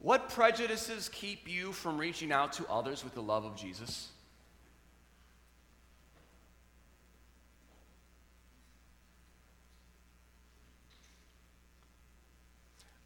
What 0.00 0.30
prejudices 0.30 1.10
keep 1.10 1.46
you 1.46 1.72
from 1.72 1.98
reaching 1.98 2.32
out 2.32 2.54
to 2.54 2.66
others 2.68 3.04
with 3.04 3.14
the 3.14 3.22
love 3.22 3.44
of 3.44 3.54
Jesus? 3.54 4.08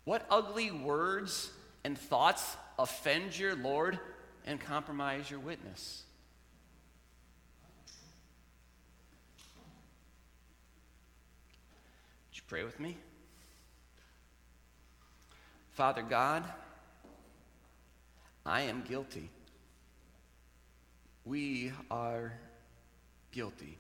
What 0.05 0.25
ugly 0.31 0.71
words 0.71 1.51
and 1.83 1.99
thoughts 1.99 2.57
offend 2.79 3.37
your 3.37 3.57
Lord 3.57 3.99
and 4.47 4.61
compromise 4.61 5.29
your 5.29 5.41
witness? 5.41 6.05
Would 12.29 12.37
you 12.37 12.43
pray 12.47 12.63
with 12.63 12.79
me? 12.79 12.99
Father 15.73 16.03
God, 16.03 16.45
I 18.47 18.63
am 18.63 18.83
guilty. 18.83 19.31
We 21.25 21.73
are 21.91 22.33
guilty. 23.33 23.79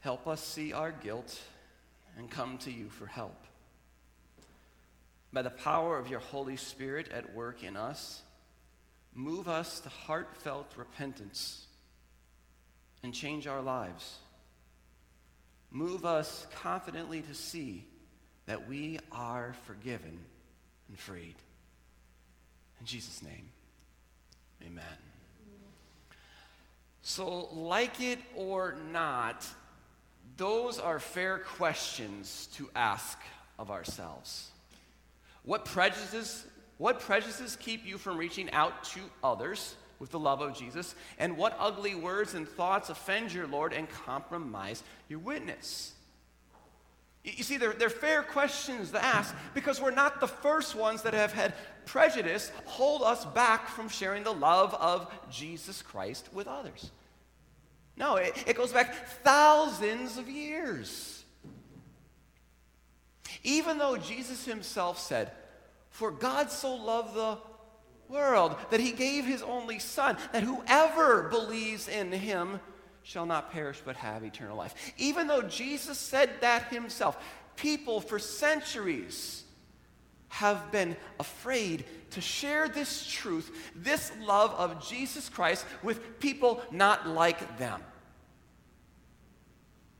Help 0.00 0.26
us 0.26 0.42
see 0.42 0.72
our 0.72 0.92
guilt 0.92 1.40
and 2.16 2.30
come 2.30 2.58
to 2.58 2.70
you 2.70 2.88
for 2.88 3.06
help 3.06 3.36
by 5.32 5.42
the 5.42 5.50
power 5.50 5.98
of 5.98 6.08
your 6.08 6.20
Holy 6.20 6.56
Spirit 6.56 7.10
at 7.12 7.34
work 7.34 7.62
in 7.62 7.76
us, 7.76 8.22
move 9.14 9.48
us 9.48 9.80
to 9.80 9.88
heartfelt 9.88 10.72
repentance 10.76 11.66
and 13.02 13.12
change 13.12 13.46
our 13.46 13.62
lives. 13.62 14.16
Move 15.70 16.06
us 16.06 16.46
confidently 16.62 17.20
to 17.22 17.34
see 17.34 17.84
that 18.46 18.68
we 18.68 18.98
are 19.12 19.54
forgiven 19.66 20.18
and 20.88 20.98
freed. 20.98 21.34
In 22.80 22.86
Jesus' 22.86 23.22
name, 23.22 23.48
amen. 24.64 24.84
So, 27.02 27.48
like 27.52 28.00
it 28.00 28.18
or 28.36 28.76
not, 28.92 29.46
those 30.36 30.78
are 30.78 31.00
fair 31.00 31.38
questions 31.38 32.48
to 32.54 32.70
ask 32.76 33.18
of 33.58 33.70
ourselves. 33.70 34.50
What 35.42 35.64
prejudices, 35.64 36.46
what 36.76 37.00
prejudices 37.00 37.56
keep 37.56 37.86
you 37.86 37.98
from 37.98 38.18
reaching 38.18 38.50
out 38.52 38.84
to 38.84 39.00
others 39.24 39.74
with 39.98 40.10
the 40.10 40.18
love 40.18 40.40
of 40.40 40.56
Jesus? 40.56 40.94
And 41.18 41.36
what 41.36 41.56
ugly 41.58 41.94
words 41.94 42.34
and 42.34 42.46
thoughts 42.46 42.90
offend 42.90 43.32
your 43.32 43.46
Lord 43.46 43.72
and 43.72 43.88
compromise 43.88 44.82
your 45.08 45.18
witness? 45.18 45.94
You 47.24 47.44
see, 47.44 47.56
they're, 47.56 47.72
they're 47.72 47.90
fair 47.90 48.22
questions 48.22 48.90
to 48.92 49.04
ask 49.04 49.34
because 49.52 49.80
we're 49.80 49.90
not 49.90 50.20
the 50.20 50.28
first 50.28 50.74
ones 50.74 51.02
that 51.02 51.14
have 51.14 51.32
had 51.32 51.54
prejudice 51.84 52.52
hold 52.64 53.02
us 53.02 53.24
back 53.24 53.68
from 53.68 53.88
sharing 53.88 54.22
the 54.22 54.32
love 54.32 54.74
of 54.74 55.10
Jesus 55.30 55.82
Christ 55.82 56.28
with 56.32 56.46
others. 56.46 56.90
No, 57.96 58.16
it, 58.16 58.32
it 58.46 58.56
goes 58.56 58.72
back 58.72 58.94
thousands 59.22 60.16
of 60.18 60.28
years. 60.28 61.24
Even 63.42 63.78
though 63.78 63.96
Jesus 63.96 64.44
himself 64.44 64.98
said, 64.98 65.32
For 65.90 66.10
God 66.10 66.50
so 66.50 66.74
loved 66.74 67.14
the 67.14 67.38
world 68.08 68.56
that 68.70 68.80
he 68.80 68.92
gave 68.92 69.24
his 69.24 69.42
only 69.42 69.78
Son, 69.78 70.16
that 70.32 70.42
whoever 70.42 71.28
believes 71.28 71.88
in 71.88 72.12
him 72.12 72.60
shall 73.08 73.24
not 73.24 73.50
perish 73.50 73.80
but 73.82 73.96
have 73.96 74.22
eternal 74.22 74.54
life. 74.54 74.92
Even 74.98 75.26
though 75.28 75.40
Jesus 75.40 75.96
said 75.96 76.28
that 76.42 76.64
himself, 76.64 77.16
people 77.56 78.02
for 78.02 78.18
centuries 78.18 79.44
have 80.28 80.70
been 80.70 80.94
afraid 81.18 81.86
to 82.10 82.20
share 82.20 82.68
this 82.68 83.06
truth, 83.06 83.72
this 83.74 84.12
love 84.20 84.50
of 84.50 84.86
Jesus 84.86 85.30
Christ, 85.30 85.64
with 85.82 86.20
people 86.20 86.60
not 86.70 87.08
like 87.08 87.56
them, 87.56 87.80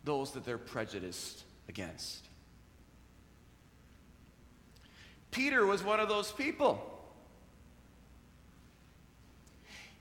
those 0.04 0.32
that 0.32 0.44
they're 0.44 0.58
prejudiced 0.58 1.44
against. 1.66 2.26
Peter 5.30 5.64
was 5.64 5.82
one 5.82 5.98
of 5.98 6.10
those 6.10 6.30
people. 6.30 6.78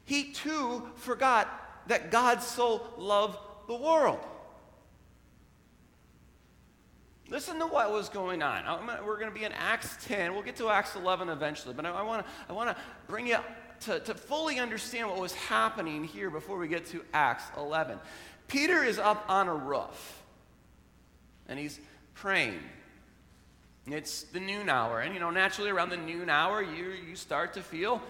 He 0.03 0.33
too 0.33 0.89
forgot 0.95 1.66
that 1.87 2.11
God 2.11 2.41
so 2.41 2.85
loved 2.97 3.37
the 3.67 3.75
world. 3.75 4.19
Listen 7.29 7.59
to 7.59 7.67
what 7.67 7.91
was 7.91 8.07
going 8.07 8.41
on. 8.41 8.63
Gonna, 8.63 9.01
we're 9.05 9.17
going 9.17 9.29
to 9.29 9.37
be 9.37 9.43
in 9.43 9.51
Acts 9.51 9.97
10. 10.05 10.33
We'll 10.33 10.43
get 10.43 10.55
to 10.57 10.69
Acts 10.69 10.95
11 10.95 11.27
eventually, 11.27 11.73
but 11.73 11.85
I, 11.85 12.01
want 12.01 12.25
to 12.25 12.31
I 12.49 12.53
wanna 12.53 12.75
bring 13.07 13.27
you 13.27 13.37
to, 13.81 13.99
to 13.99 14.13
fully 14.13 14.59
understand 14.59 15.09
what 15.09 15.19
was 15.19 15.33
happening 15.33 16.05
here 16.05 16.29
before 16.29 16.57
we 16.57 16.67
get 16.69 16.85
to 16.87 17.03
Acts 17.13 17.43
11. 17.57 17.99
Peter 18.47 18.83
is 18.83 18.97
up 18.97 19.25
on 19.27 19.49
a 19.49 19.55
roof, 19.55 20.23
and 21.49 21.59
he's 21.59 21.79
praying. 22.13 22.59
It's 23.87 24.23
the 24.23 24.39
noon 24.39 24.69
hour. 24.69 25.01
And, 25.01 25.13
you 25.13 25.19
know, 25.19 25.29
naturally 25.29 25.69
around 25.69 25.89
the 25.89 25.97
noon 25.97 26.29
hour, 26.29 26.61
you, 26.61 26.91
you 27.07 27.15
start 27.15 27.53
to 27.53 27.61
feel 27.61 28.01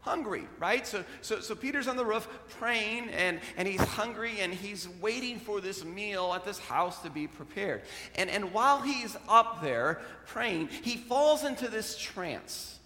hungry, 0.00 0.46
right? 0.58 0.86
So, 0.86 1.04
so, 1.20 1.40
so 1.40 1.54
Peter's 1.54 1.88
on 1.88 1.96
the 1.96 2.04
roof 2.04 2.28
praying, 2.58 3.10
and, 3.10 3.40
and 3.56 3.66
he's 3.66 3.80
hungry, 3.80 4.40
and 4.40 4.52
he's 4.52 4.88
waiting 5.00 5.38
for 5.38 5.60
this 5.60 5.84
meal 5.84 6.32
at 6.34 6.44
this 6.44 6.58
house 6.58 7.02
to 7.02 7.10
be 7.10 7.26
prepared. 7.26 7.82
And, 8.14 8.30
and 8.30 8.52
while 8.52 8.80
he's 8.80 9.16
up 9.28 9.62
there 9.62 10.00
praying, 10.26 10.68
he 10.82 10.96
falls 10.96 11.44
into 11.44 11.68
this 11.68 11.96
trance 11.96 12.78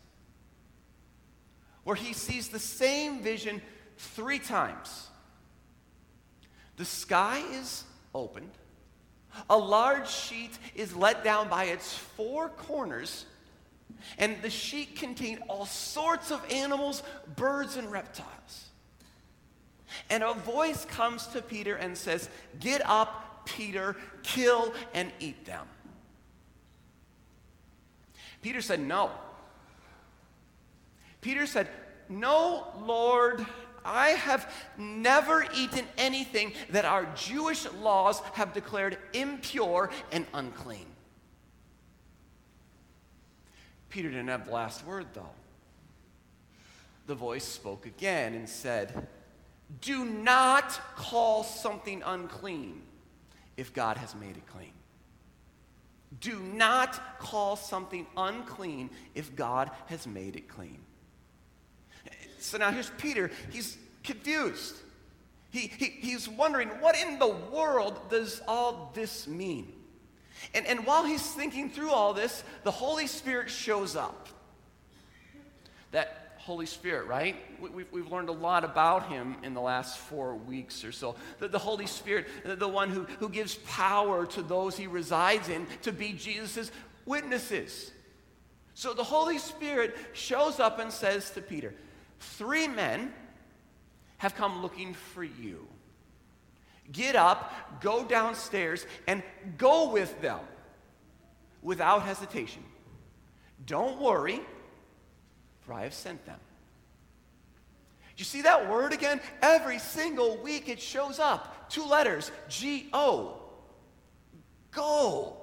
where 1.85 1.97
he 1.97 2.13
sees 2.13 2.49
the 2.49 2.59
same 2.59 3.23
vision 3.23 3.61
three 3.99 4.39
times. 4.39 5.09
The 6.77 6.85
sky 6.85 7.43
is 7.53 7.85
opened 8.15 8.51
a 9.51 9.59
large 9.59 10.09
sheet 10.09 10.53
is 10.75 10.95
let 10.95 11.25
down 11.25 11.49
by 11.49 11.65
its 11.65 11.95
four 11.95 12.49
corners, 12.49 13.27
and 14.19 14.41
the 14.43 14.51
sheet 14.51 14.97
contained 14.97 15.43
all 15.49 15.67
sorts 15.67 16.31
of 16.31 16.45
animals, 16.51 17.03
birds, 17.37 17.77
and 17.77 17.91
reptiles. 17.91 18.71
And 20.11 20.23
a 20.23 20.35
voice 20.35 20.85
comes 20.85 21.27
to 21.29 21.43
Peter 21.43 21.77
and 21.77 21.97
says, 21.97 22.29
Get 22.61 22.83
up, 22.85 23.47
Peter, 23.47 23.97
kill 24.23 24.75
and 24.93 25.11
eat 25.21 25.45
them. 25.45 25.67
Peter 28.43 28.61
said, 28.61 28.81
No. 28.81 29.11
Peter 31.21 31.47
said, 31.47 31.69
No, 32.09 32.67
Lord, 32.85 33.45
I 33.85 34.11
have 34.11 34.53
never 34.79 35.47
eaten 35.55 35.85
anything 35.97 36.53
that 36.71 36.85
our 36.85 37.07
Jewish 37.15 37.71
laws 37.81 38.21
have 38.35 38.53
declared 38.53 38.99
impure 39.13 39.91
and 40.11 40.27
unclean. 40.35 40.87
Peter 43.95 44.11
didn't 44.11 44.27
have 44.27 44.47
the 44.47 44.53
last 44.53 44.85
word, 44.85 45.07
though. 45.15 45.31
The 47.07 47.15
voice 47.15 47.45
spoke 47.45 47.87
again 47.87 48.35
and 48.35 48.49
said, 48.49 49.07
Do 49.81 50.05
not 50.05 50.81
call 50.97 51.45
something 51.45 52.03
unclean 52.05 52.83
if 53.57 53.73
God 53.73 53.97
has 53.99 54.17
made 54.17 54.37
it 54.37 54.45
clean. 54.49 54.73
Do 56.21 56.41
not 56.41 57.21
call 57.21 57.55
something 57.55 58.05
unclean 58.17 58.91
if 59.15 59.37
God 59.37 59.71
has 59.87 60.09
made 60.09 60.35
it 60.35 60.49
clean. 60.49 60.81
So 62.41 62.59
now 62.59 62.73
here's 62.73 62.91
Peter. 62.99 63.31
He's 63.53 63.79
confused. 64.03 64.75
He, 65.53 65.71
he, 65.79 65.85
he's 65.85 66.29
wondering, 66.29 66.67
what 66.81 66.97
in 67.01 67.21
the 67.21 67.29
world 67.29 68.11
does 68.11 68.43
all 68.49 68.91
this 68.93 69.29
mean? 69.29 69.73
And, 70.53 70.67
and 70.67 70.87
while 70.87 71.05
he's 71.05 71.23
thinking 71.23 71.71
through 71.71 71.91
all 71.91 72.13
this, 72.13 72.45
the 72.63 72.71
Holy 72.71 73.07
Spirit 73.07 73.51
shows 73.51 73.97
up. 73.97 74.29
That 75.93 76.25
Holy 76.45 76.67
Spirit, 76.67 77.07
right? 77.07 77.37
We, 77.59 77.85
we've 77.91 78.13
learned 78.13 78.29
a 78.29 78.33
lot 78.33 78.65
about 78.65 79.09
him 79.09 79.37
in 79.43 79.55
the 79.55 79.63
last 79.63 79.97
four 79.97 80.35
weeks 80.35 80.85
or 80.85 80.93
so. 80.93 81.17
The, 81.39 81.49
the 81.49 81.59
Holy 81.59 81.87
Spirit, 81.87 82.27
the, 82.45 82.55
the 82.55 82.69
one 82.69 82.91
who, 82.91 83.05
who 83.19 83.31
gives 83.31 83.55
power 83.67 84.27
to 84.27 84.43
those 84.43 84.77
he 84.77 84.87
resides 84.87 85.49
in 85.49 85.67
to 85.83 85.93
be 85.93 86.13
Jesus' 86.13 86.71
witnesses. 87.07 87.93
So 88.75 88.93
the 88.93 89.05
Holy 89.05 89.39
Spirit 89.39 89.97
shows 90.13 90.61
up 90.61 90.79
and 90.81 90.93
says 90.93 91.31
to 91.31 91.41
Peter, 91.41 91.73
Three 92.21 92.69
men 92.69 93.15
have 94.19 94.35
come 94.35 94.61
looking 94.61 94.93
for 94.93 95.25
you. 95.25 95.67
Get 96.93 97.17
up, 97.17 97.81
go 97.81 98.05
downstairs, 98.05 98.87
and 99.07 99.23
go 99.57 99.91
with 99.91 100.21
them 100.21 100.41
without 101.63 102.03
hesitation. 102.03 102.63
Don't 103.67 104.01
worry, 104.01 104.41
for 105.63 105.73
I 105.73 105.85
have 105.85 105.95
sent 105.95 106.25
them. 106.27 106.39
You 108.17 108.25
see 108.25 108.43
that 108.43 108.71
word 108.71 108.93
again? 108.93 109.21
Every 109.43 109.79
single 109.79 110.37
week 110.37 110.69
it 110.69 110.81
shows 110.81 111.19
up. 111.19 111.69
Two 111.71 111.85
letters 111.85 112.31
G 112.49 112.89
O. 112.93 113.41
Go. 114.71 115.37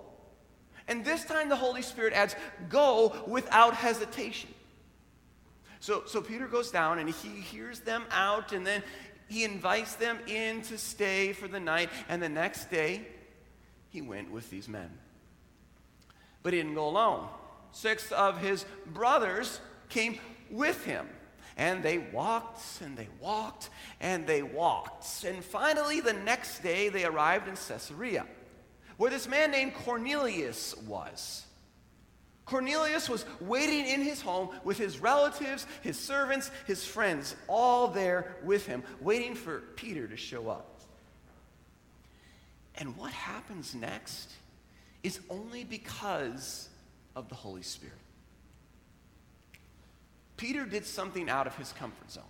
And 0.88 1.04
this 1.04 1.26
time 1.26 1.50
the 1.50 1.56
Holy 1.56 1.82
Spirit 1.82 2.14
adds, 2.14 2.36
go 2.70 3.24
without 3.28 3.74
hesitation. 3.74 4.50
So, 5.80 6.04
so 6.06 6.22
Peter 6.22 6.48
goes 6.48 6.70
down 6.70 7.00
and 7.00 7.10
he 7.10 7.30
hears 7.42 7.80
them 7.80 8.04
out, 8.12 8.52
and 8.52 8.66
then 8.66 8.84
he 9.32 9.46
invites 9.46 9.96
them 9.96 10.20
in 10.28 10.62
to 10.64 10.78
stay 10.78 11.32
for 11.32 11.48
the 11.48 11.60
night. 11.60 11.90
And 12.10 12.22
the 12.22 12.30
next 12.30 12.70
day, 12.70 13.08
he 13.90 14.02
went 14.02 14.30
with 14.30 14.50
these 14.50 14.68
men. 14.68 14.90
But 16.44 16.54
he 16.54 16.60
didn't 16.60 16.76
go 16.76 16.88
alone. 16.88 17.28
Six 17.72 18.12
of 18.12 18.40
his 18.40 18.66
brothers 18.86 19.62
came 19.90 20.20
with 20.50 20.84
him. 20.84 21.08
And 21.56 21.84
they 21.84 21.98
walked 21.98 22.82
and 22.82 22.98
they 22.98 23.08
walked 23.20 23.70
and 24.00 24.28
they 24.28 24.42
walked. 24.42 25.24
And 25.24 25.44
finally, 25.44 26.02
the 26.02 26.14
next 26.14 26.60
day, 26.60 26.90
they 26.90 27.06
arrived 27.06 27.48
in 27.48 27.56
Caesarea, 27.56 28.26
where 28.98 29.12
this 29.12 29.28
man 29.28 29.52
named 29.52 29.76
Cornelius 29.76 30.76
was. 30.78 31.46
Cornelius 32.52 33.08
was 33.08 33.24
waiting 33.40 33.88
in 33.88 34.02
his 34.02 34.20
home 34.20 34.50
with 34.66 34.78
his 34.78 35.00
relatives, 35.00 35.66
his 35.82 35.98
servants, 35.98 36.52
his 36.68 36.86
friends, 36.86 37.34
all 37.48 37.88
there 37.88 38.36
with 38.44 38.66
him, 38.66 38.84
waiting 39.00 39.36
for 39.36 39.62
Peter 39.78 40.06
to 40.06 40.18
show 40.18 40.50
up. 40.50 40.82
And 42.76 42.98
what 42.98 43.14
happens 43.14 43.74
next 43.74 44.34
is 45.02 45.22
only 45.30 45.64
because 45.64 46.68
of 47.16 47.30
the 47.30 47.36
Holy 47.36 47.62
Spirit. 47.62 47.96
Peter 50.36 50.66
did 50.66 50.86
something 50.86 51.30
out 51.30 51.48
of 51.48 51.56
his 51.56 51.72
comfort 51.72 52.12
zone. 52.12 52.24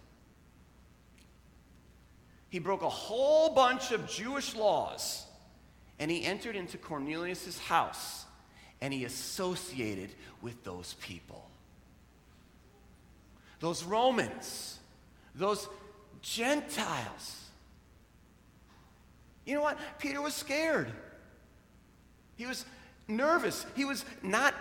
He 2.50 2.59
broke 2.59 2.83
a 2.83 2.89
whole 2.89 3.56
bunch 3.56 3.91
of 3.91 4.07
Jewish 4.07 4.56
laws 4.56 5.25
and 5.97 6.12
he 6.12 6.23
entered 6.23 6.56
into 6.56 6.77
Cornelius' 6.77 7.57
house 7.57 8.25
and 8.81 8.94
he 8.94 9.06
associated 9.06 10.10
with 10.42 10.63
those 10.63 10.95
people. 11.01 11.48
Those 13.60 13.83
Romans, 13.83 14.80
those 15.36 15.69
Gentiles. 16.22 17.45
You 19.45 19.56
know 19.56 19.62
what? 19.62 19.78
Peter 20.00 20.22
was 20.22 20.33
scared. 20.33 20.92
He 22.36 22.48
was 22.48 22.66
nervous. 23.07 23.66
He 23.75 23.86
was 23.86 24.04
not 24.24 24.56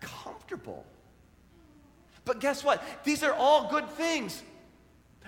comfortable. 0.00 0.84
But 2.24 2.40
guess 2.40 2.64
what? 2.64 2.82
These 3.04 3.22
are 3.22 3.34
all 3.34 3.70
good 3.70 3.88
things. 3.90 4.42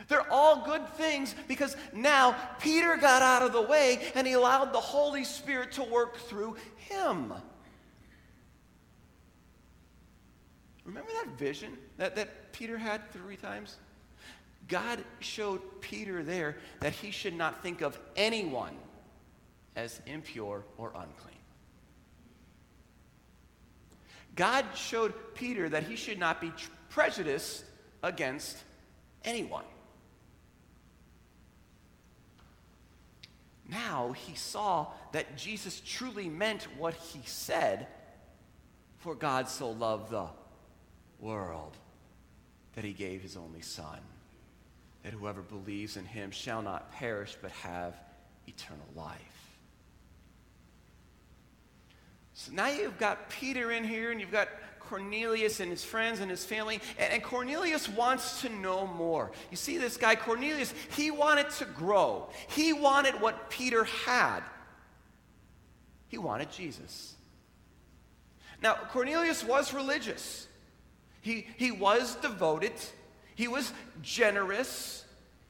They're 0.08 0.30
all 0.32 0.64
good 0.64 0.88
things 0.94 1.34
because 1.48 1.76
now 1.92 2.36
Peter 2.60 2.96
got 2.96 3.20
out 3.20 3.42
of 3.42 3.52
the 3.52 3.62
way 3.62 4.00
and 4.14 4.26
he 4.26 4.34
allowed 4.34 4.72
the 4.72 4.80
Holy 4.80 5.24
Spirit 5.24 5.72
to 5.72 5.82
work 5.82 6.16
through 6.16 6.56
him. 6.76 7.32
Remember 10.88 11.10
that 11.22 11.38
vision 11.38 11.76
that, 11.98 12.16
that 12.16 12.50
Peter 12.52 12.78
had 12.78 13.12
three 13.12 13.36
times? 13.36 13.76
God 14.68 15.04
showed 15.20 15.60
Peter 15.82 16.22
there 16.22 16.56
that 16.80 16.94
he 16.94 17.10
should 17.10 17.34
not 17.34 17.62
think 17.62 17.82
of 17.82 17.98
anyone 18.16 18.74
as 19.76 20.00
impure 20.06 20.64
or 20.78 20.88
unclean. 20.88 21.36
God 24.34 24.64
showed 24.74 25.12
Peter 25.34 25.68
that 25.68 25.82
he 25.82 25.94
should 25.94 26.18
not 26.18 26.40
be 26.40 26.52
prejudiced 26.88 27.64
against 28.02 28.56
anyone. 29.26 29.64
Now 33.68 34.12
he 34.12 34.34
saw 34.34 34.86
that 35.12 35.36
Jesus 35.36 35.82
truly 35.84 36.30
meant 36.30 36.66
what 36.78 36.94
he 36.94 37.20
said, 37.26 37.88
for 38.96 39.14
God 39.14 39.50
so 39.50 39.70
loved 39.70 40.10
the 40.10 40.28
world 41.20 41.76
that 42.74 42.84
he 42.84 42.92
gave 42.92 43.22
his 43.22 43.36
only 43.36 43.60
Son, 43.60 43.98
that 45.02 45.12
whoever 45.12 45.42
believes 45.42 45.96
in 45.96 46.04
him 46.04 46.30
shall 46.30 46.62
not 46.62 46.92
perish 46.92 47.36
but 47.40 47.50
have 47.50 47.94
eternal 48.46 48.86
life. 48.94 49.18
So 52.34 52.52
now 52.52 52.68
you've 52.68 52.98
got 52.98 53.30
Peter 53.30 53.72
in 53.72 53.82
here, 53.82 54.12
and 54.12 54.20
you've 54.20 54.30
got 54.30 54.48
Cornelius 54.78 55.58
and 55.60 55.70
his 55.70 55.84
friends 55.84 56.20
and 56.20 56.30
his 56.30 56.44
family. 56.44 56.80
And, 56.96 57.22
Cornelius 57.22 57.88
wants 57.88 58.42
to 58.42 58.48
know 58.48 58.86
more. 58.86 59.32
You 59.50 59.56
see, 59.56 59.76
this 59.76 59.96
guy, 59.96 60.14
Cornelius, 60.14 60.72
he 60.96 61.10
wanted 61.10 61.50
to 61.50 61.64
grow. 61.64 62.28
He 62.48 62.72
wanted 62.72 63.20
what 63.20 63.50
Peter 63.50 63.84
had. 63.84 64.40
He 66.06 66.16
wanted 66.16 66.50
Jesus. 66.52 67.14
Now, 68.62 68.74
Cornelius 68.92 69.44
was 69.44 69.74
religious. 69.74 70.46
He, 71.20 71.46
he 71.56 71.70
was 71.70 72.14
devoted, 72.16 72.72
he 73.34 73.48
was 73.48 73.72
generous, 74.02 75.04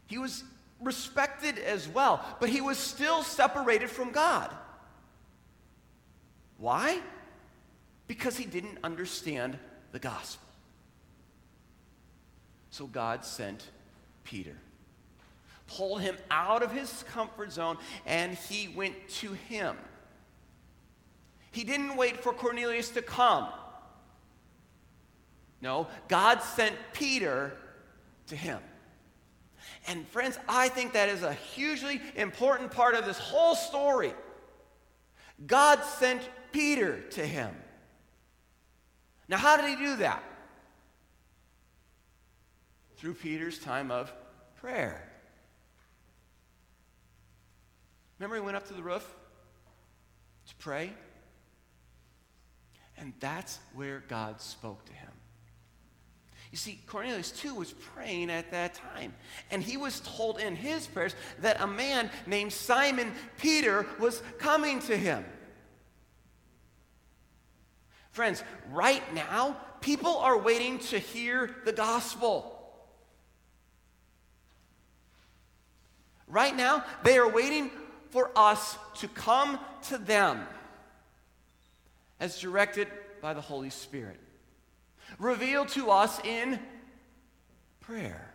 he 0.06 0.18
was 0.18 0.44
respected 0.80 1.58
as 1.58 1.88
well, 1.88 2.24
but 2.40 2.48
he 2.48 2.60
was 2.60 2.78
still 2.78 3.22
separated 3.22 3.90
from 3.90 4.10
God. 4.10 4.54
Why? 6.56 7.00
Because 8.06 8.36
he 8.36 8.44
didn't 8.44 8.78
understand 8.82 9.58
the 9.92 9.98
gospel. 9.98 10.46
So 12.70 12.86
God 12.86 13.24
sent 13.24 13.64
Peter, 14.24 14.56
pulled 15.66 16.00
him 16.00 16.16
out 16.30 16.62
of 16.62 16.72
his 16.72 17.04
comfort 17.12 17.52
zone, 17.52 17.78
and 18.06 18.34
he 18.34 18.68
went 18.68 18.94
to 19.08 19.32
him. 19.32 19.76
He 21.50 21.64
didn't 21.64 21.96
wait 21.96 22.18
for 22.18 22.32
Cornelius 22.32 22.90
to 22.90 23.02
come. 23.02 23.48
No, 25.60 25.88
God 26.08 26.42
sent 26.42 26.74
Peter 26.92 27.56
to 28.28 28.36
him. 28.36 28.60
And 29.86 30.06
friends, 30.08 30.38
I 30.48 30.68
think 30.68 30.92
that 30.92 31.08
is 31.08 31.22
a 31.22 31.32
hugely 31.32 32.00
important 32.14 32.70
part 32.70 32.94
of 32.94 33.04
this 33.04 33.18
whole 33.18 33.54
story. 33.54 34.12
God 35.46 35.82
sent 35.82 36.22
Peter 36.52 37.00
to 37.10 37.26
him. 37.26 37.54
Now, 39.28 39.36
how 39.36 39.56
did 39.56 39.68
he 39.68 39.76
do 39.76 39.96
that? 39.96 40.22
Through 42.96 43.14
Peter's 43.14 43.58
time 43.58 43.90
of 43.90 44.12
prayer. 44.56 45.08
Remember, 48.18 48.36
he 48.36 48.42
went 48.42 48.56
up 48.56 48.66
to 48.68 48.74
the 48.74 48.82
roof 48.82 49.06
to 50.48 50.54
pray? 50.56 50.92
And 52.96 53.12
that's 53.20 53.60
where 53.74 54.02
God 54.08 54.40
spoke 54.40 54.84
to 54.86 54.92
him. 54.92 55.12
You 56.50 56.56
see, 56.56 56.80
Cornelius 56.86 57.30
too 57.30 57.54
was 57.54 57.72
praying 57.72 58.30
at 58.30 58.50
that 58.52 58.74
time. 58.74 59.14
And 59.50 59.62
he 59.62 59.76
was 59.76 60.00
told 60.00 60.40
in 60.40 60.56
his 60.56 60.86
prayers 60.86 61.14
that 61.40 61.60
a 61.60 61.66
man 61.66 62.10
named 62.26 62.52
Simon 62.52 63.12
Peter 63.38 63.86
was 64.00 64.22
coming 64.38 64.80
to 64.80 64.96
him. 64.96 65.24
Friends, 68.12 68.42
right 68.70 69.02
now, 69.14 69.56
people 69.80 70.16
are 70.16 70.38
waiting 70.38 70.78
to 70.78 70.98
hear 70.98 71.54
the 71.64 71.72
gospel. 71.72 72.54
Right 76.26 76.56
now, 76.56 76.84
they 77.04 77.18
are 77.18 77.28
waiting 77.28 77.70
for 78.10 78.30
us 78.34 78.76
to 78.96 79.08
come 79.08 79.58
to 79.88 79.98
them 79.98 80.46
as 82.18 82.40
directed 82.40 82.88
by 83.20 83.34
the 83.34 83.40
Holy 83.40 83.70
Spirit 83.70 84.18
revealed 85.18 85.68
to 85.68 85.90
us 85.90 86.20
in 86.24 86.58
prayer. 87.80 88.34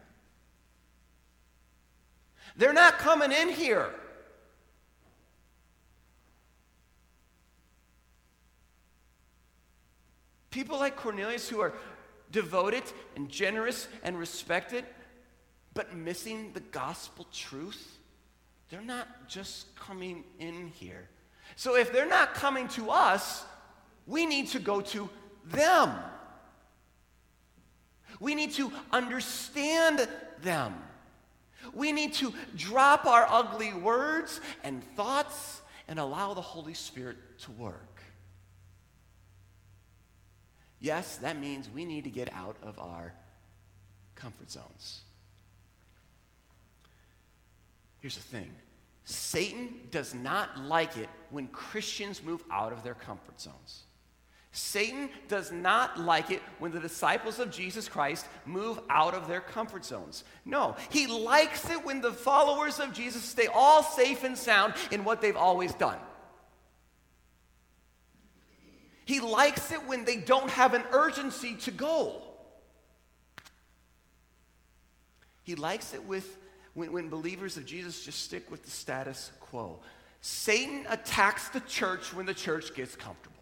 They're 2.56 2.74
not 2.74 3.00
coming 3.00 3.32
in 3.32 3.50
here. 3.50 3.90
People 10.52 10.78
like 10.78 10.96
Cornelius 10.96 11.50
who 11.50 11.62
are 11.62 11.74
devoted 12.32 12.84
and 13.16 13.28
generous 13.28 13.88
and 14.04 14.20
respected, 14.20 14.86
but 15.74 15.96
missing 15.96 16.52
the 16.54 16.60
gospel 16.60 17.26
truth, 17.34 17.98
they're 18.70 18.82
not 18.82 19.28
just 19.28 19.76
coming 19.76 20.24
in 20.40 20.68
here. 20.68 21.10
So 21.56 21.76
if 21.76 21.92
they're 21.92 22.08
not 22.08 22.36
coming 22.36 22.68
to 22.70 22.92
us, 22.92 23.44
we 24.06 24.26
need 24.26 24.48
to 24.50 24.60
go 24.60 24.82
to 24.82 25.10
them. 25.46 25.92
We 28.24 28.36
need 28.36 28.54
to 28.54 28.72
understand 28.94 30.08
them. 30.44 30.74
We 31.74 31.92
need 31.92 32.14
to 32.14 32.34
drop 32.56 33.06
our 33.06 33.28
ugly 33.30 33.74
words 33.74 34.40
and 34.64 34.82
thoughts 34.96 35.62
and 35.90 36.00
allow 36.00 36.34
the 36.34 36.42
Holy 36.42 36.74
Spirit 36.74 37.18
to 37.40 37.52
work. 37.52 38.02
Yes, 40.80 41.18
that 41.18 41.38
means 41.38 41.70
we 41.70 41.84
need 41.84 42.06
to 42.06 42.10
get 42.10 42.32
out 42.34 42.56
of 42.64 42.80
our 42.80 43.14
comfort 44.16 44.50
zones. 44.50 45.02
Here's 48.00 48.16
the 48.16 48.22
thing 48.22 48.52
Satan 49.04 49.82
does 49.92 50.14
not 50.14 50.58
like 50.62 50.96
it 50.96 51.10
when 51.30 51.48
Christians 51.48 52.24
move 52.24 52.42
out 52.50 52.72
of 52.72 52.86
their 52.86 52.96
comfort 52.96 53.42
zones. 53.42 53.84
Satan 54.56 55.10
does 55.28 55.52
not 55.52 56.00
like 56.00 56.30
it 56.30 56.40
when 56.60 56.72
the 56.72 56.80
disciples 56.80 57.40
of 57.40 57.50
Jesus 57.50 57.90
Christ 57.90 58.28
move 58.46 58.80
out 58.88 59.16
of 59.16 59.28
their 59.28 59.42
comfort 59.42 59.84
zones. 59.84 60.24
No, 60.46 60.76
he 60.92 61.08
likes 61.08 61.68
it 61.72 61.84
when 61.84 62.02
the 62.02 62.14
followers 62.14 62.80
of 62.80 62.94
Jesus 62.94 63.24
stay 63.24 63.48
all 63.48 63.82
safe 63.82 64.24
and 64.24 64.38
sound 64.38 64.76
in 64.92 65.04
what 65.04 65.22
they've 65.22 65.36
always 65.36 65.74
done. 65.74 65.98
He 69.06 69.20
likes 69.20 69.72
it 69.72 69.88
when 69.88 70.06
they 70.06 70.18
don't 70.18 70.52
have 70.52 70.76
an 70.76 70.84
urgency 70.92 71.56
to 71.56 71.72
go. 71.72 72.22
He 75.42 75.56
likes 75.56 75.96
it 75.96 76.04
with 76.06 76.38
when, 76.76 76.92
when 76.92 77.10
believers 77.10 77.58
of 77.58 77.66
Jesus 77.66 78.06
just 78.06 78.22
stick 78.22 78.52
with 78.52 78.64
the 78.64 78.72
status 78.72 79.32
quo. 79.40 79.80
Satan 80.22 80.86
attacks 80.90 81.50
the 81.50 81.60
church 81.62 82.14
when 82.14 82.28
the 82.28 82.36
church 82.36 82.76
gets 82.76 82.96
comfortable. 82.96 83.33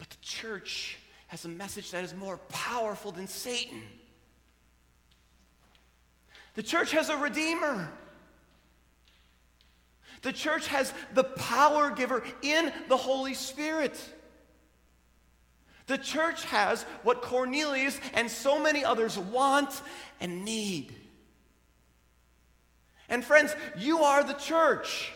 But 0.00 0.08
the 0.08 0.16
church 0.22 0.96
has 1.26 1.44
a 1.44 1.48
message 1.48 1.90
that 1.90 2.02
is 2.02 2.14
more 2.14 2.38
powerful 2.48 3.12
than 3.12 3.28
Satan. 3.28 3.82
The 6.54 6.62
church 6.62 6.90
has 6.92 7.10
a 7.10 7.18
redeemer. 7.18 7.92
The 10.22 10.32
church 10.32 10.66
has 10.68 10.92
the 11.12 11.24
power 11.24 11.90
giver 11.90 12.24
in 12.40 12.72
the 12.88 12.96
Holy 12.96 13.34
Spirit. 13.34 14.02
The 15.86 15.98
church 15.98 16.44
has 16.46 16.84
what 17.02 17.20
Cornelius 17.20 18.00
and 18.14 18.30
so 18.30 18.58
many 18.58 18.82
others 18.82 19.18
want 19.18 19.82
and 20.18 20.46
need. 20.46 20.94
And 23.10 23.22
friends, 23.22 23.54
you 23.76 23.98
are 23.98 24.24
the 24.24 24.32
church. 24.32 25.12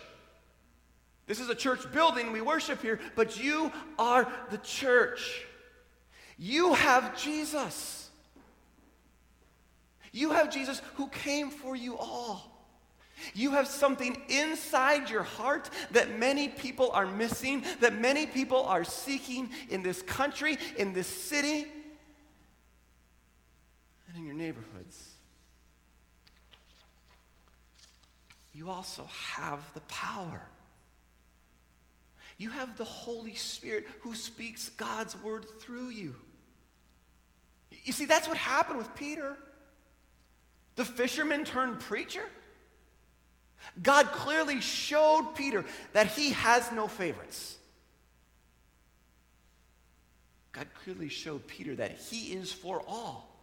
This 1.27 1.41
is 1.41 1.49
a 1.49 1.55
church 1.55 1.91
building, 1.93 2.33
we 2.33 2.41
worship 2.41 2.83
here, 2.83 3.01
but 3.17 3.43
you 3.43 3.73
are 3.99 4.31
the 4.51 4.59
church. 4.59 5.45
You 6.39 6.75
have 6.75 7.17
Jesus. 7.17 8.11
You 10.13 10.31
have 10.31 10.51
Jesus 10.51 10.83
who 10.95 11.09
came 11.09 11.51
for 11.51 11.75
you 11.75 11.97
all. 11.97 12.51
You 13.33 13.53
have 13.53 13.67
something 13.67 14.21
inside 14.29 15.09
your 15.09 15.23
heart 15.23 15.71
that 15.93 16.19
many 16.19 16.49
people 16.49 16.91
are 16.91 17.07
missing, 17.07 17.65
that 17.81 17.99
many 17.99 18.27
people 18.27 18.65
are 18.65 18.85
seeking 18.85 19.49
in 19.71 19.83
this 19.83 20.03
country, 20.03 20.59
in 20.77 20.93
this 20.93 21.07
city, 21.07 21.67
and 24.09 24.17
in 24.17 24.25
your 24.25 24.35
neighborhoods. 24.35 25.11
You 28.53 28.71
also 28.71 29.09
have 29.37 29.61
the 29.75 29.81
power. 29.83 30.43
You 32.37 32.51
have 32.51 32.77
the 32.77 32.85
Holy 32.85 33.35
Spirit 33.35 33.87
who 34.01 34.15
speaks 34.15 34.69
God's 34.71 35.17
word 35.23 35.47
through 35.61 35.91
you. 35.91 36.15
You 37.85 37.93
see, 37.93 38.07
that's 38.07 38.27
what 38.27 38.37
happened 38.37 38.79
with 38.79 38.95
Peter. 38.95 39.37
The 40.77 40.85
fisherman 40.85 41.45
turned 41.45 41.81
preacher. 41.81 42.25
God 43.83 44.07
clearly 44.07 44.61
showed 44.61 45.35
Peter 45.35 45.65
that 45.93 46.09
he 46.09 46.31
has 46.31 46.71
no 46.73 46.89
favorites. 46.89 47.57
God 50.53 50.69
clearly 50.83 51.09
showed 51.09 51.47
Peter 51.47 51.75
that 51.77 51.93
he 51.93 52.33
is 52.33 52.53
for 52.53 52.83
all. 52.87 53.34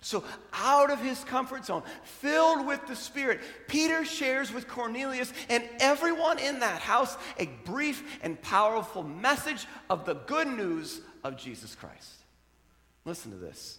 So, 0.00 0.24
out 0.52 0.90
of 0.90 1.00
his 1.00 1.22
comfort 1.24 1.66
zone, 1.66 1.82
filled 2.04 2.66
with 2.66 2.86
the 2.86 2.96
Spirit, 2.96 3.40
Peter 3.68 4.04
shares 4.04 4.52
with 4.52 4.66
Cornelius 4.66 5.32
and 5.48 5.62
everyone 5.78 6.38
in 6.38 6.60
that 6.60 6.80
house 6.80 7.16
a 7.38 7.46
brief 7.64 8.18
and 8.22 8.40
powerful 8.40 9.02
message 9.02 9.66
of 9.90 10.06
the 10.06 10.14
good 10.14 10.48
news 10.48 11.00
of 11.22 11.36
Jesus 11.36 11.74
Christ. 11.74 12.24
Listen 13.04 13.30
to 13.32 13.36
this 13.36 13.78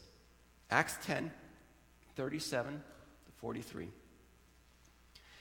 Acts 0.69 0.97
10 1.05 1.31
37 2.15 2.73
to 2.73 3.31
43. 3.39 3.87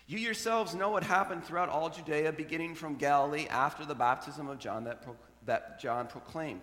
You 0.07 0.19
yourselves 0.19 0.75
know 0.75 0.91
what 0.91 1.05
happened 1.05 1.45
throughout 1.45 1.69
all 1.69 1.89
Judea, 1.89 2.33
beginning 2.33 2.75
from 2.75 2.97
Galilee 2.97 3.47
after 3.49 3.85
the 3.85 3.95
baptism 3.95 4.49
of 4.49 4.59
John 4.59 4.85
that, 4.85 5.03
pro- 5.03 5.17
that 5.47 5.79
John 5.79 6.07
proclaimed. 6.07 6.63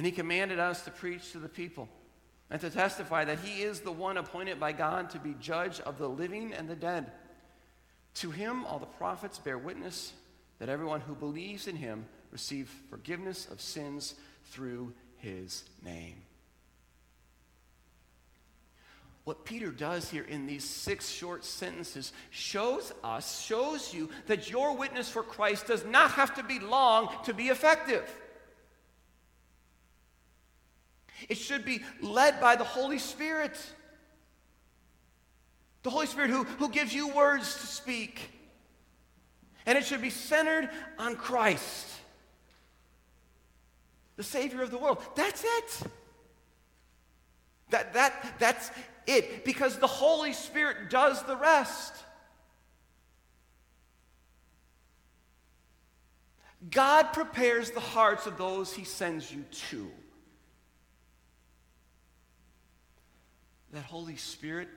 And 0.00 0.06
he 0.06 0.12
commanded 0.12 0.58
us 0.58 0.80
to 0.84 0.90
preach 0.90 1.32
to 1.32 1.38
the 1.38 1.46
people 1.46 1.86
and 2.48 2.58
to 2.62 2.70
testify 2.70 3.26
that 3.26 3.40
he 3.40 3.60
is 3.60 3.80
the 3.80 3.92
one 3.92 4.16
appointed 4.16 4.58
by 4.58 4.72
God 4.72 5.10
to 5.10 5.18
be 5.18 5.34
judge 5.38 5.78
of 5.80 5.98
the 5.98 6.08
living 6.08 6.54
and 6.54 6.70
the 6.70 6.74
dead. 6.74 7.12
To 8.14 8.30
him, 8.30 8.64
all 8.64 8.78
the 8.78 8.86
prophets 8.86 9.38
bear 9.38 9.58
witness 9.58 10.14
that 10.58 10.70
everyone 10.70 11.02
who 11.02 11.14
believes 11.14 11.68
in 11.68 11.76
him 11.76 12.06
receives 12.32 12.70
forgiveness 12.88 13.46
of 13.50 13.60
sins 13.60 14.14
through 14.46 14.94
his 15.18 15.64
name 15.84 16.22
what 19.30 19.44
Peter 19.44 19.70
does 19.70 20.10
here 20.10 20.24
in 20.24 20.46
these 20.46 20.64
six 20.64 21.08
short 21.08 21.44
sentences 21.44 22.12
shows 22.30 22.92
us, 23.04 23.40
shows 23.40 23.94
you 23.94 24.08
that 24.26 24.50
your 24.50 24.74
witness 24.76 25.08
for 25.08 25.22
Christ 25.22 25.68
does 25.68 25.84
not 25.84 26.10
have 26.10 26.34
to 26.34 26.42
be 26.42 26.58
long 26.58 27.08
to 27.26 27.32
be 27.32 27.46
effective. 27.46 28.12
It 31.28 31.36
should 31.36 31.64
be 31.64 31.82
led 32.00 32.40
by 32.40 32.56
the 32.56 32.64
Holy 32.64 32.98
Spirit. 32.98 33.58
The 35.82 35.90
Holy 35.90 36.06
Spirit 36.06 36.30
who, 36.30 36.44
who 36.44 36.68
gives 36.68 36.92
you 36.92 37.08
words 37.08 37.54
to 37.60 37.66
speak. 37.66 38.30
And 39.66 39.76
it 39.76 39.84
should 39.84 40.02
be 40.02 40.10
centered 40.10 40.70
on 40.98 41.16
Christ, 41.16 41.86
the 44.16 44.22
Savior 44.22 44.62
of 44.62 44.70
the 44.70 44.78
world. 44.78 45.02
That's 45.14 45.44
it. 45.44 45.82
That, 47.70 47.92
that, 47.92 48.34
that's 48.38 48.70
it 49.06 49.44
because 49.44 49.78
the 49.78 49.86
Holy 49.86 50.32
Spirit 50.32 50.90
does 50.90 51.22
the 51.24 51.36
rest. 51.36 51.94
God 56.70 57.12
prepares 57.12 57.70
the 57.70 57.80
hearts 57.80 58.26
of 58.26 58.36
those 58.36 58.72
he 58.72 58.84
sends 58.84 59.32
you 59.32 59.44
to. 59.70 59.90
That 63.72 63.84
Holy 63.84 64.16
Spirit 64.16 64.68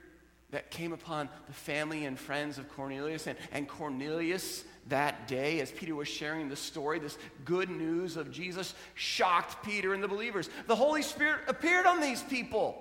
that 0.51 0.69
came 0.69 0.93
upon 0.93 1.29
the 1.47 1.53
family 1.53 2.05
and 2.05 2.17
friends 2.17 2.59
of 2.59 2.69
Cornelius 2.69 3.25
and, 3.25 3.37
and 3.51 3.67
Cornelius 3.67 4.63
that 4.89 5.27
day 5.27 5.61
as 5.61 5.71
Peter 5.71 5.95
was 5.95 6.07
sharing 6.07 6.47
the 6.47 6.55
story, 6.55 6.99
this 6.99 7.17
good 7.43 7.69
news 7.69 8.17
of 8.17 8.31
Jesus 8.31 8.75
shocked 8.93 9.65
Peter 9.65 9.93
and 9.93 10.03
the 10.03 10.07
believers. 10.07 10.49
The 10.67 10.75
Holy 10.75 11.01
Spirit 11.01 11.41
appeared 11.47 11.87
on 11.87 12.01
these 12.01 12.21
people. 12.21 12.79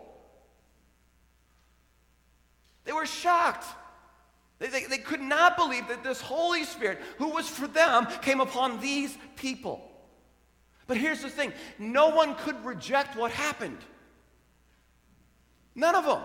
They 2.84 2.92
were 2.92 3.06
shocked. 3.06 3.64
They, 4.58 4.68
they, 4.68 4.84
they, 4.84 4.98
could 4.98 5.20
not 5.20 5.56
believe 5.56 5.88
that 5.88 6.04
this 6.04 6.20
Holy 6.20 6.64
Spirit, 6.64 7.00
who 7.18 7.28
was 7.28 7.48
for 7.48 7.66
them, 7.66 8.06
came 8.20 8.40
upon 8.40 8.80
these 8.80 9.16
people. 9.36 9.90
But 10.86 10.96
here's 10.96 11.22
the 11.22 11.30
thing 11.30 11.52
no 11.78 12.10
one 12.10 12.34
could 12.34 12.64
reject 12.64 13.16
what 13.16 13.30
happened. 13.30 13.78
None 15.74 15.94
of 15.94 16.04
them. 16.04 16.20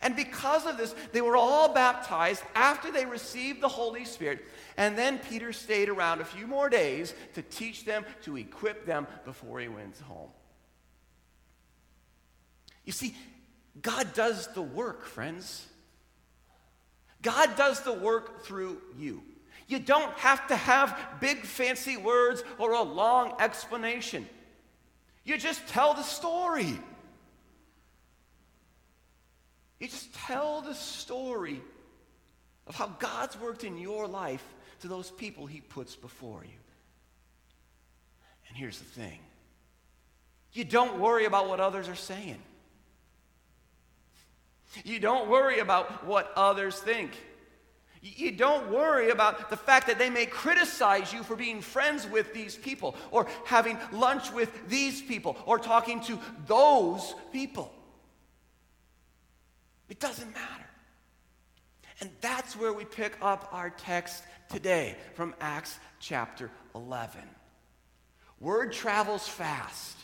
And 0.00 0.16
because 0.16 0.66
of 0.66 0.76
this, 0.76 0.94
they 1.12 1.20
were 1.20 1.36
all 1.36 1.72
baptized 1.72 2.42
after 2.56 2.90
they 2.90 3.06
received 3.06 3.60
the 3.60 3.68
Holy 3.68 4.04
Spirit. 4.04 4.44
And 4.76 4.98
then 4.98 5.20
Peter 5.20 5.52
stayed 5.52 5.88
around 5.88 6.20
a 6.20 6.24
few 6.24 6.46
more 6.48 6.68
days 6.68 7.14
to 7.34 7.42
teach 7.42 7.84
them, 7.84 8.04
to 8.22 8.36
equip 8.36 8.84
them 8.84 9.06
before 9.24 9.60
he 9.60 9.68
went 9.68 9.96
home. 10.00 10.30
You 12.84 12.92
see, 12.92 13.14
God 13.80 14.12
does 14.12 14.48
the 14.48 14.62
work, 14.62 15.04
friends. 15.04 15.66
God 17.22 17.56
does 17.56 17.80
the 17.82 17.92
work 17.92 18.44
through 18.44 18.82
you. 18.98 19.22
You 19.68 19.78
don't 19.78 20.12
have 20.18 20.48
to 20.48 20.56
have 20.56 20.98
big 21.20 21.44
fancy 21.44 21.96
words 21.96 22.42
or 22.58 22.72
a 22.72 22.82
long 22.82 23.34
explanation. 23.38 24.28
You 25.24 25.38
just 25.38 25.66
tell 25.68 25.94
the 25.94 26.02
story. 26.02 26.78
You 29.82 29.88
just 29.88 30.14
tell 30.14 30.60
the 30.60 30.76
story 30.76 31.60
of 32.68 32.76
how 32.76 32.86
God's 33.00 33.36
worked 33.40 33.64
in 33.64 33.76
your 33.76 34.06
life 34.06 34.44
to 34.80 34.86
those 34.86 35.10
people 35.10 35.44
He 35.44 35.60
puts 35.60 35.96
before 35.96 36.44
you. 36.44 36.58
And 38.46 38.56
here's 38.56 38.78
the 38.78 38.84
thing 38.84 39.18
you 40.52 40.62
don't 40.62 41.00
worry 41.00 41.24
about 41.24 41.48
what 41.48 41.58
others 41.58 41.88
are 41.88 41.96
saying, 41.96 42.40
you 44.84 45.00
don't 45.00 45.28
worry 45.28 45.58
about 45.58 46.06
what 46.06 46.32
others 46.36 46.78
think. 46.78 47.10
You 48.02 48.32
don't 48.32 48.70
worry 48.70 49.10
about 49.10 49.50
the 49.50 49.56
fact 49.56 49.86
that 49.88 49.98
they 49.98 50.10
may 50.10 50.26
criticize 50.26 51.12
you 51.12 51.22
for 51.24 51.36
being 51.36 51.60
friends 51.60 52.06
with 52.06 52.32
these 52.32 52.54
people, 52.54 52.94
or 53.10 53.26
having 53.44 53.78
lunch 53.90 54.32
with 54.32 54.68
these 54.68 55.02
people, 55.02 55.36
or 55.44 55.58
talking 55.58 56.00
to 56.02 56.20
those 56.46 57.14
people. 57.32 57.72
It 59.92 60.00
doesn't 60.00 60.32
matter. 60.32 60.70
And 62.00 62.08
that's 62.22 62.56
where 62.56 62.72
we 62.72 62.86
pick 62.86 63.14
up 63.20 63.50
our 63.52 63.68
text 63.68 64.24
today 64.48 64.96
from 65.12 65.34
Acts 65.38 65.78
chapter 66.00 66.50
11. 66.74 67.20
Word 68.40 68.72
travels 68.72 69.28
fast. 69.28 69.98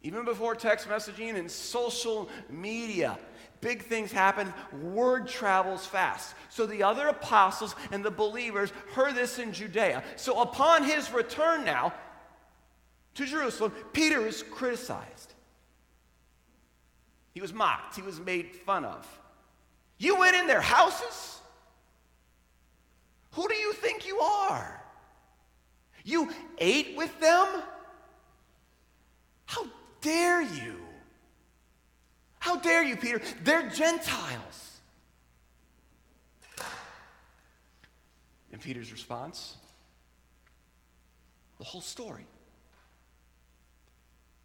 Even 0.00 0.24
before 0.24 0.54
text 0.54 0.88
messaging 0.88 1.34
and 1.34 1.50
social 1.50 2.28
media, 2.48 3.18
big 3.60 3.82
things 3.82 4.12
happen. 4.12 4.54
Word 4.80 5.26
travels 5.26 5.84
fast. 5.84 6.36
So 6.48 6.66
the 6.66 6.84
other 6.84 7.08
apostles 7.08 7.74
and 7.90 8.04
the 8.04 8.12
believers 8.12 8.72
heard 8.92 9.16
this 9.16 9.40
in 9.40 9.52
Judea. 9.52 10.04
So 10.14 10.40
upon 10.40 10.84
his 10.84 11.10
return 11.10 11.64
now 11.64 11.92
to 13.14 13.26
Jerusalem, 13.26 13.72
Peter 13.92 14.24
is 14.24 14.44
criticized. 14.44 15.32
He 17.36 17.42
was 17.42 17.52
mocked, 17.52 17.96
he 17.96 18.00
was 18.00 18.18
made 18.18 18.56
fun 18.64 18.86
of. 18.86 19.06
You 19.98 20.18
went 20.18 20.36
in 20.36 20.46
their 20.46 20.62
houses? 20.62 21.38
Who 23.32 23.46
do 23.46 23.54
you 23.54 23.74
think 23.74 24.06
you 24.06 24.20
are? 24.20 24.82
You 26.02 26.32
ate 26.56 26.96
with 26.96 27.20
them? 27.20 27.46
How 29.44 29.66
dare 30.00 30.40
you? 30.40 30.76
How 32.38 32.56
dare 32.56 32.82
you, 32.82 32.96
Peter? 32.96 33.20
They're 33.44 33.68
Gentiles. 33.68 34.80
And 38.50 38.62
Peter's 38.62 38.92
response? 38.92 39.58
The 41.58 41.64
whole 41.64 41.82
story, 41.82 42.24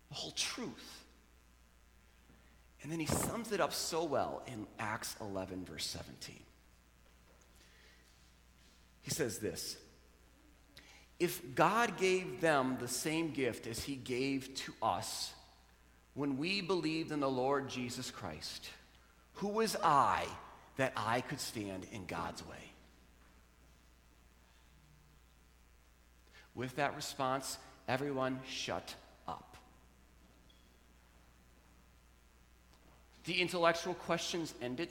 the 0.10 0.16
whole 0.16 0.32
truth. 0.32 1.01
And 2.84 2.92
then 2.92 3.00
he 3.00 3.06
sums 3.06 3.52
it 3.52 3.62
up 3.62 3.74
so 3.74 4.04
well 4.04 4.42
in 4.48 4.66
Acts 4.80 5.16
11, 5.22 5.66
verse 5.66 5.86
17. 5.86 6.36
He 9.02 9.12
says 9.12 9.40
this 9.40 9.78
If 11.20 11.56
God 11.56 11.98
gave 11.98 12.42
them 12.42 12.78
the 12.80 12.88
same 12.88 13.32
gift 13.32 13.68
as 13.68 13.84
he 13.84 13.96
gave 13.96 14.54
to 14.56 14.74
us 14.82 15.34
when 16.14 16.38
we 16.38 16.62
believed 16.62 17.12
in 17.12 17.20
the 17.20 17.30
Lord 17.30 17.70
Jesus 17.70 18.10
Christ, 18.10 18.70
who 19.34 19.50
was 19.50 19.76
I 19.84 20.26
that 20.78 20.94
I 20.96 21.22
could 21.22 21.40
stand 21.40 21.86
in 21.92 22.06
God's 22.06 22.46
way? 22.48 22.72
With 26.54 26.76
that 26.76 26.96
response, 26.96 27.58
everyone 27.88 28.40
shut 28.48 28.96
The 33.26 33.42
intellectual 33.42 33.94
questions 33.94 34.54
ended. 34.62 34.90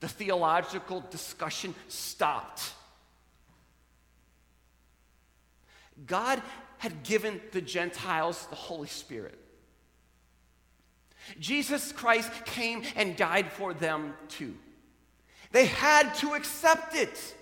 The 0.00 0.08
theological 0.08 1.04
discussion 1.10 1.74
stopped. 1.88 2.72
God 6.06 6.42
had 6.78 7.02
given 7.02 7.40
the 7.52 7.60
Gentiles 7.60 8.46
the 8.46 8.56
Holy 8.56 8.88
Spirit. 8.88 9.38
Jesus 11.38 11.92
Christ 11.92 12.30
came 12.46 12.82
and 12.96 13.16
died 13.16 13.52
for 13.52 13.74
them 13.74 14.14
too. 14.28 14.56
They 15.52 15.66
had 15.66 16.14
to 16.16 16.34
accept 16.34 16.94
it. 16.94 17.34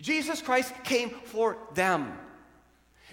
Jesus 0.00 0.42
Christ 0.42 0.72
came 0.82 1.10
for 1.10 1.56
them. 1.74 2.18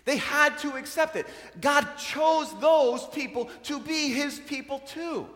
They 0.05 0.17
had 0.17 0.57
to 0.59 0.75
accept 0.75 1.15
it. 1.15 1.27
God 1.59 1.87
chose 1.97 2.53
those 2.59 3.05
people 3.07 3.49
to 3.63 3.79
be 3.79 4.09
his 4.09 4.39
people 4.39 4.79
too. 4.79 5.27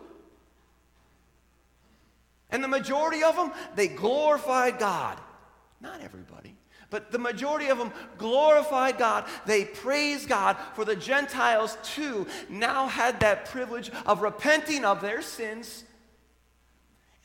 And 2.50 2.62
the 2.62 2.68
majority 2.68 3.22
of 3.22 3.36
them, 3.36 3.52
they 3.74 3.88
glorified 3.88 4.78
God. 4.78 5.18
Not 5.80 6.00
everybody, 6.00 6.54
but 6.90 7.12
the 7.12 7.18
majority 7.18 7.68
of 7.68 7.78
them 7.78 7.92
glorified 8.18 8.98
God. 8.98 9.24
They 9.44 9.64
praised 9.64 10.28
God 10.28 10.56
for 10.74 10.84
the 10.84 10.96
Gentiles 10.96 11.76
too, 11.82 12.26
now 12.48 12.88
had 12.88 13.20
that 13.20 13.46
privilege 13.46 13.90
of 14.06 14.22
repenting 14.22 14.84
of 14.84 15.00
their 15.00 15.22
sins 15.22 15.84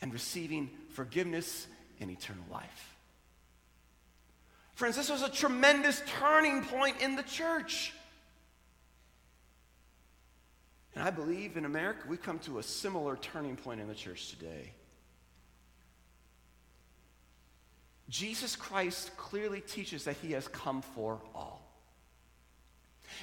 and 0.02 0.12
receiving 0.14 0.70
forgiveness 0.90 1.68
and 2.00 2.10
eternal 2.10 2.44
life. 2.52 2.91
Friends, 4.82 4.96
this 4.96 5.12
was 5.12 5.22
a 5.22 5.30
tremendous 5.30 6.02
turning 6.08 6.64
point 6.64 6.96
in 7.02 7.16
the 7.16 7.22
church. 7.22 7.94
And 10.96 11.04
I 11.04 11.12
believe 11.12 11.56
in 11.56 11.66
America, 11.66 12.00
we've 12.10 12.24
come 12.24 12.40
to 12.40 12.58
a 12.58 12.64
similar 12.64 13.16
turning 13.16 13.56
point 13.56 13.80
in 13.80 13.88
the 13.88 13.94
church 13.94 14.32
today. 14.32 14.74
Jesus 18.10 18.56
Christ 18.56 19.16
clearly 19.18 19.62
teaches 19.62 20.06
that 20.06 20.16
he 20.16 20.32
has 20.32 20.48
come 20.48 20.82
for 20.82 21.22
all. 21.36 21.62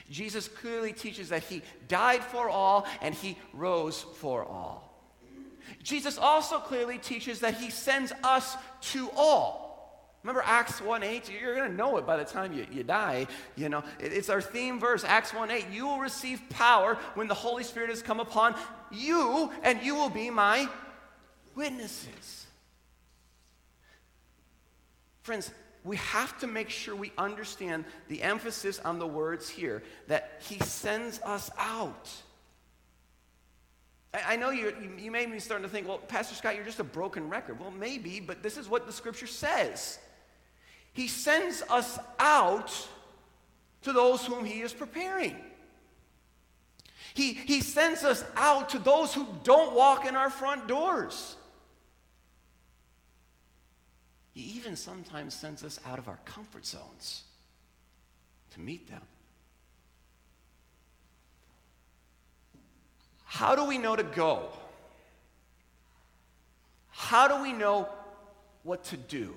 Jesus 0.09 0.47
clearly 0.47 0.93
teaches 0.93 1.31
that 1.31 1.43
he 1.43 1.63
died 1.89 2.23
for 2.23 2.49
all 2.49 2.87
and 3.03 3.17
he 3.17 3.37
rose 3.53 4.01
for 4.19 4.45
all. 4.45 4.97
Jesus 5.83 6.19
also 6.19 6.61
clearly 6.61 6.99
teaches 6.99 7.41
that 7.41 7.55
he 7.55 7.69
sends 7.69 8.13
us 8.23 8.57
to 8.93 9.11
all. 9.17 9.68
Remember 10.23 10.43
Acts 10.45 10.81
1 10.81 11.03
8? 11.03 11.31
You're 11.31 11.55
going 11.55 11.71
to 11.71 11.77
know 11.77 11.97
it 11.97 12.07
by 12.07 12.17
the 12.17 12.25
time 12.25 12.53
you, 12.53 12.67
you 12.73 12.83
die. 12.83 13.27
You 13.57 13.69
know, 13.69 13.85
it, 14.01 14.13
it's 14.13 14.29
our 14.29 14.41
theme 14.41 14.81
verse, 14.81 15.05
Acts 15.05 15.33
1 15.33 15.51
8. 15.51 15.67
You 15.73 15.87
will 15.87 16.01
receive 16.01 16.43
power 16.51 16.97
when 17.15 17.29
the 17.29 17.35
Holy 17.35 17.63
Spirit 17.63 17.91
has 17.91 18.03
come 18.03 18.21
upon 18.21 18.55
you, 18.91 19.51
and 19.63 19.81
you 19.83 19.95
will 19.95 20.11
be 20.11 20.29
my 20.31 20.69
witnesses. 21.55 22.47
Friends, 25.23 25.51
we 25.85 25.97
have 25.97 26.39
to 26.41 26.47
make 26.47 26.69
sure 26.69 26.97
we 26.97 27.13
understand 27.17 27.85
the 28.09 28.23
emphasis 28.23 28.81
on 28.81 28.99
the 28.99 29.07
words 29.07 29.49
here 29.49 29.83
that 30.09 30.43
He 30.49 30.59
sends 30.59 31.21
us 31.21 31.51
out. 31.57 32.11
I, 34.13 34.35
I 34.35 34.37
know 34.37 34.51
you, 34.51 34.75
you 34.99 35.13
may 35.13 35.27
be 35.27 35.39
starting 35.39 35.67
to 35.67 35.73
think, 35.73 35.87
well, 35.87 35.99
Pastor 35.99 36.35
Scott, 36.35 36.57
you're 36.57 36.65
just 36.65 36.81
a 36.81 36.85
broken 36.85 37.29
record. 37.29 37.61
Well, 37.61 37.71
maybe, 37.71 38.19
but 38.19 38.43
this 38.43 38.57
is 38.57 38.69
what 38.69 38.87
the 38.87 38.93
scripture 38.93 39.27
says. 39.29 39.99
He 40.93 41.09
sends 41.09 41.63
us 41.63 41.99
out 42.19 42.89
to 43.83 43.93
those 43.93 44.25
whom 44.25 44.45
He 44.45 44.61
is 44.61 44.73
preparing. 44.73 45.37
He, 47.15 47.33
he 47.33 47.63
sends 47.63 48.05
us 48.05 48.25
out 48.37 48.69
to 48.71 48.79
those 48.79 49.13
who 49.13 49.27
don't 49.43 49.75
walk 49.75 50.07
in 50.07 50.15
our 50.15 50.31
front 50.31 50.69
doors. 50.69 51.37
He 54.33 54.43
even 54.57 54.77
sometimes 54.77 55.35
sends 55.35 55.65
us 55.65 55.81
out 55.85 55.99
of 55.99 56.07
our 56.07 56.21
comfort 56.25 56.65
zones 56.65 57.25
to 58.53 58.61
meet 58.61 58.89
them. 58.89 59.03
How 63.25 63.57
do 63.57 63.65
we 63.65 63.79
know 63.79 63.97
to 63.97 64.05
go? 64.05 64.51
How 66.91 67.27
do 67.27 67.43
we 67.43 67.53
know 67.53 67.89
what 68.63 68.85
to 68.85 68.97
do? 68.97 69.35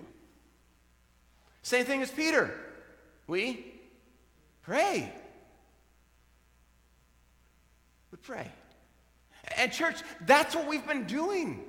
Same 1.62 1.86
thing 1.86 2.02
as 2.02 2.12
Peter. 2.12 2.54
We 3.28 3.66
pray. 4.64 5.14
We 8.12 8.18
pray. 8.18 8.52
And, 9.58 9.72
church, 9.72 9.98
that's 10.26 10.56
what 10.56 10.68
we've 10.68 10.86
been 10.86 11.06
doing. 11.06 11.64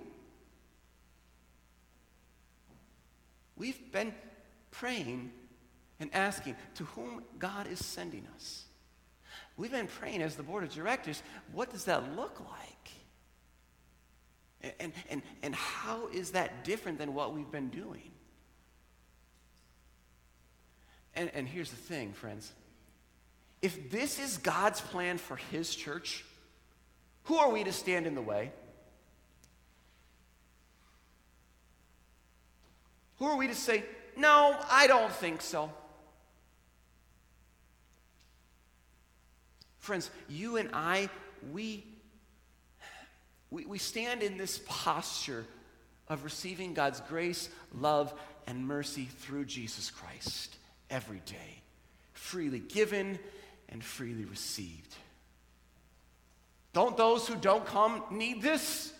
We've 3.56 3.92
been 3.92 4.12
praying 4.70 5.30
and 6.00 6.10
asking 6.14 6.56
to 6.74 6.84
whom 6.84 7.22
God 7.38 7.68
is 7.68 7.84
sending 7.84 8.26
us. 8.34 8.64
We've 9.56 9.70
been 9.70 9.86
praying 9.86 10.22
as 10.22 10.34
the 10.34 10.42
board 10.42 10.64
of 10.64 10.72
directors, 10.72 11.22
what 11.52 11.70
does 11.70 11.84
that 11.84 12.16
look 12.16 12.40
like? 12.40 14.72
And, 14.80 14.92
and, 15.10 15.22
and 15.42 15.54
how 15.54 16.08
is 16.08 16.32
that 16.32 16.64
different 16.64 16.98
than 16.98 17.14
what 17.14 17.34
we've 17.34 17.50
been 17.50 17.68
doing? 17.68 18.10
And, 21.14 21.30
and 21.34 21.46
here's 21.46 21.70
the 21.70 21.76
thing, 21.76 22.12
friends. 22.12 22.52
If 23.60 23.90
this 23.90 24.18
is 24.18 24.38
God's 24.38 24.80
plan 24.80 25.18
for 25.18 25.36
His 25.36 25.74
church, 25.74 26.24
who 27.24 27.36
are 27.36 27.50
we 27.50 27.64
to 27.64 27.72
stand 27.72 28.06
in 28.06 28.14
the 28.14 28.22
way? 28.22 28.52
Who 33.18 33.26
are 33.26 33.36
we 33.36 33.46
to 33.46 33.54
say, 33.54 33.84
no, 34.16 34.56
I 34.70 34.86
don't 34.86 35.12
think 35.12 35.42
so? 35.42 35.70
Friends, 39.78 40.10
you 40.28 40.56
and 40.56 40.70
I, 40.72 41.08
we, 41.52 41.84
we, 43.50 43.64
we 43.64 43.78
stand 43.78 44.22
in 44.22 44.38
this 44.38 44.60
posture 44.66 45.44
of 46.08 46.24
receiving 46.24 46.74
God's 46.74 47.00
grace, 47.02 47.48
love, 47.78 48.12
and 48.46 48.66
mercy 48.66 49.04
through 49.04 49.44
Jesus 49.44 49.90
Christ 49.90 50.56
every 50.92 51.20
day, 51.26 51.62
freely 52.12 52.60
given 52.60 53.18
and 53.68 53.82
freely 53.82 54.24
received. 54.24 54.94
Don't 56.72 56.96
those 56.96 57.26
who 57.26 57.34
don't 57.34 57.66
come 57.66 58.04
need 58.10 58.42
this? 58.42 58.92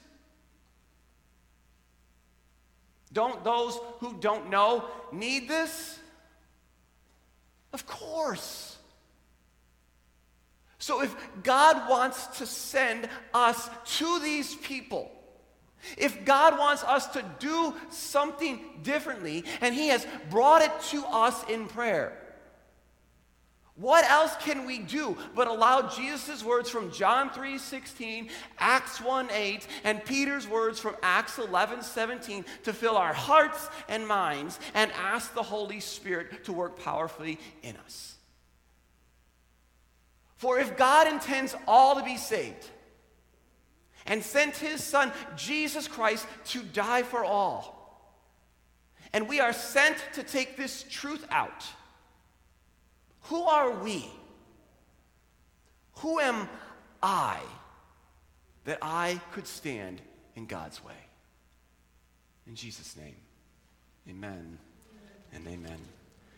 Don't 3.12 3.44
those 3.44 3.78
who 4.00 4.14
don't 4.20 4.50
know 4.50 4.84
need 5.12 5.48
this? 5.48 5.98
Of 7.72 7.86
course. 7.86 8.76
So 10.78 11.02
if 11.02 11.14
God 11.42 11.88
wants 11.88 12.38
to 12.38 12.46
send 12.46 13.08
us 13.32 13.70
to 13.98 14.18
these 14.18 14.54
people, 14.56 15.12
if 15.96 16.24
God 16.24 16.58
wants 16.58 16.82
us 16.84 17.06
to 17.08 17.24
do 17.38 17.74
something 17.90 18.60
differently, 18.82 19.44
and 19.60 19.74
He 19.74 19.88
has 19.88 20.06
brought 20.30 20.62
it 20.62 20.72
to 20.90 21.04
us 21.06 21.42
in 21.48 21.66
prayer, 21.66 22.16
what 23.74 24.08
else 24.10 24.36
can 24.36 24.66
we 24.66 24.80
do 24.80 25.16
but 25.34 25.48
allow 25.48 25.88
Jesus' 25.88 26.44
words 26.44 26.68
from 26.68 26.92
John 26.92 27.30
3 27.30 27.56
16, 27.56 28.28
Acts 28.58 29.00
1 29.00 29.30
8, 29.30 29.66
and 29.84 30.04
Peter's 30.04 30.46
words 30.46 30.78
from 30.78 30.94
Acts 31.02 31.38
11 31.38 31.82
17 31.82 32.44
to 32.64 32.72
fill 32.72 32.96
our 32.96 33.14
hearts 33.14 33.68
and 33.88 34.06
minds 34.06 34.60
and 34.74 34.92
ask 34.92 35.32
the 35.34 35.42
Holy 35.42 35.80
Spirit 35.80 36.44
to 36.44 36.52
work 36.52 36.78
powerfully 36.78 37.38
in 37.62 37.76
us? 37.78 38.16
For 40.36 40.58
if 40.58 40.76
God 40.76 41.06
intends 41.06 41.54
all 41.66 41.96
to 41.96 42.02
be 42.02 42.16
saved 42.16 42.68
and 44.06 44.22
sent 44.22 44.56
his 44.56 44.82
Son, 44.82 45.12
Jesus 45.36 45.88
Christ, 45.88 46.26
to 46.46 46.62
die 46.62 47.02
for 47.02 47.24
all, 47.24 47.78
and 49.12 49.28
we 49.28 49.40
are 49.40 49.52
sent 49.52 49.96
to 50.14 50.22
take 50.22 50.56
this 50.56 50.84
truth 50.88 51.26
out 51.30 51.64
who 53.26 53.42
are 53.42 53.70
we? 53.70 54.06
Who 55.98 56.18
am 56.18 56.48
I 57.02 57.38
that 58.64 58.78
I 58.82 59.20
could 59.32 59.46
stand 59.46 60.00
in 60.34 60.46
God's 60.46 60.84
way? 60.84 60.92
In 62.46 62.54
Jesus' 62.54 62.96
name, 62.96 63.16
amen 64.08 64.58
and 65.32 65.46
amen. 65.46 65.78